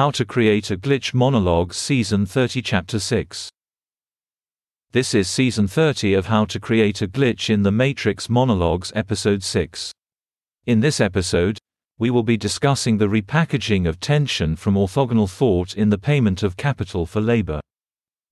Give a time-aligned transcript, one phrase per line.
[0.00, 3.50] How to Create a Glitch Monologue Season 30 Chapter 6
[4.92, 9.42] This is Season 30 of How to Create a Glitch in the Matrix Monologues Episode
[9.42, 9.92] 6.
[10.64, 11.58] In this episode,
[11.98, 16.56] we will be discussing the repackaging of tension from orthogonal thought in the payment of
[16.56, 17.60] capital for labor.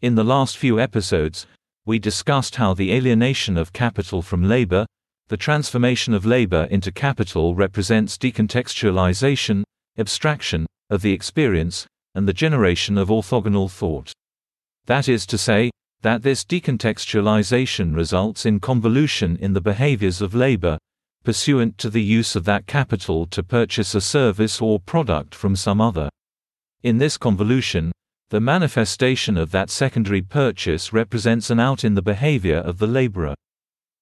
[0.00, 1.48] In the last few episodes,
[1.84, 4.86] we discussed how the alienation of capital from labor,
[5.26, 9.64] the transformation of labor into capital represents decontextualization,
[9.98, 14.12] abstraction, of the experience, and the generation of orthogonal thought.
[14.86, 15.70] That is to say,
[16.02, 20.78] that this decontextualization results in convolution in the behaviors of labor,
[21.24, 25.80] pursuant to the use of that capital to purchase a service or product from some
[25.80, 26.08] other.
[26.82, 27.90] In this convolution,
[28.30, 33.34] the manifestation of that secondary purchase represents an out in the behavior of the laborer.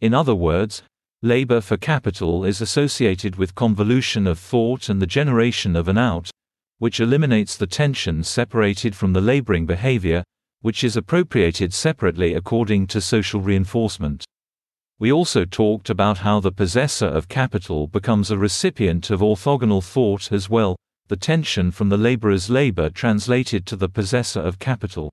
[0.00, 0.82] In other words,
[1.22, 6.30] labor for capital is associated with convolution of thought and the generation of an out,
[6.78, 10.22] which eliminates the tension separated from the laboring behavior,
[10.60, 14.24] which is appropriated separately according to social reinforcement.
[15.00, 20.30] We also talked about how the possessor of capital becomes a recipient of orthogonal thought
[20.30, 20.76] as well,
[21.08, 25.10] the tension from the laborer's labor translated to the possessor of capital.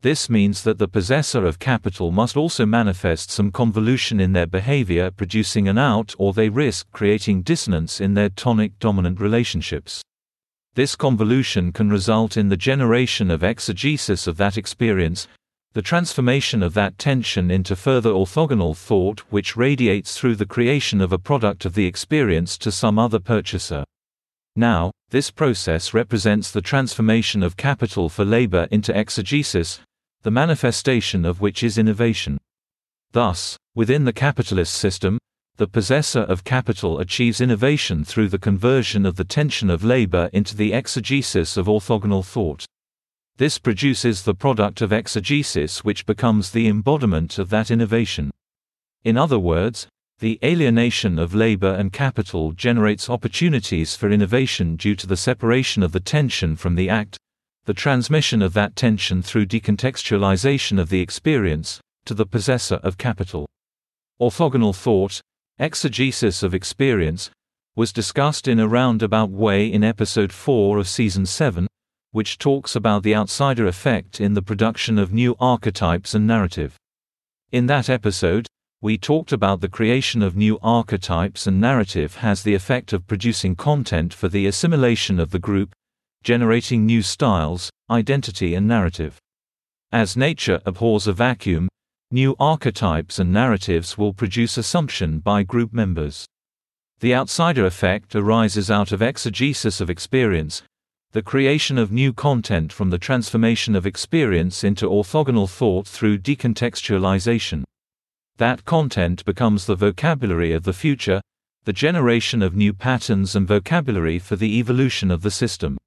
[0.00, 5.10] This means that the possessor of capital must also manifest some convolution in their behavior,
[5.10, 10.00] producing an out, or they risk creating dissonance in their tonic dominant relationships.
[10.74, 15.26] This convolution can result in the generation of exegesis of that experience,
[15.72, 21.12] the transformation of that tension into further orthogonal thought, which radiates through the creation of
[21.12, 23.82] a product of the experience to some other purchaser.
[24.54, 29.80] Now, this process represents the transformation of capital for labor into exegesis,
[30.22, 32.38] the manifestation of which is innovation.
[33.12, 35.18] Thus, within the capitalist system,
[35.56, 40.56] the possessor of capital achieves innovation through the conversion of the tension of labor into
[40.56, 42.64] the exegesis of orthogonal thought.
[43.38, 48.30] This produces the product of exegesis which becomes the embodiment of that innovation.
[49.04, 49.86] In other words,
[50.18, 55.92] the alienation of labor and capital generates opportunities for innovation due to the separation of
[55.92, 57.16] the tension from the act,
[57.68, 63.46] the transmission of that tension through decontextualization of the experience, to the possessor of capital.
[64.18, 65.20] Orthogonal thought,
[65.58, 67.30] exegesis of experience,
[67.76, 71.66] was discussed in a roundabout way in episode 4 of season 7,
[72.12, 76.74] which talks about the outsider effect in the production of new archetypes and narrative.
[77.52, 78.46] In that episode,
[78.80, 83.54] we talked about the creation of new archetypes and narrative has the effect of producing
[83.54, 85.74] content for the assimilation of the group,
[86.22, 89.18] generating new styles, identity and narrative.
[89.92, 91.68] As nature abhors a vacuum,
[92.10, 96.26] new archetypes and narratives will produce assumption by group members.
[97.00, 100.62] The outsider effect arises out of exegesis of experience,
[101.12, 107.64] the creation of new content from the transformation of experience into orthogonal thought through decontextualization.
[108.36, 111.22] That content becomes the vocabulary of the future,
[111.64, 115.78] the generation of new patterns and vocabulary for the evolution of the system.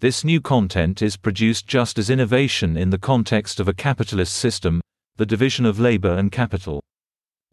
[0.00, 4.82] This new content is produced just as innovation in the context of a capitalist system,
[5.16, 6.82] the division of labor and capital.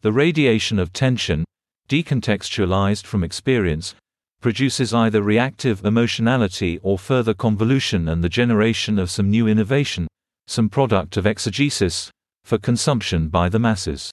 [0.02, 1.44] The radiation of tension,
[1.88, 3.94] decontextualized from experience,
[4.42, 10.06] produces either reactive emotionality or further convolution and the generation of some new innovation,
[10.46, 12.10] some product of exegesis,
[12.44, 14.10] for consumption by the masses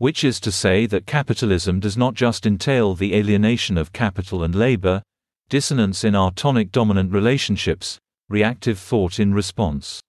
[0.00, 4.54] which is to say that capitalism does not just entail the alienation of capital and
[4.54, 5.02] labor,
[5.50, 10.00] dissonance in our tonic dominant relationships, reactive thought in response.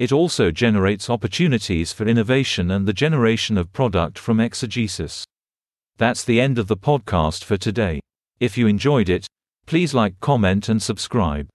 [0.00, 5.24] It also generates opportunities for innovation and the generation of product from exegesis.
[5.96, 8.00] That's the end of the podcast for today.
[8.40, 9.28] If you enjoyed it,
[9.66, 11.46] please like, comment, and subscribe.